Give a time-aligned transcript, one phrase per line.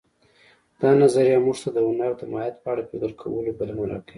[0.81, 4.09] دا نظریه موږ ته د هنر د ماهیت په اړه فکر کولو بلنه راکوي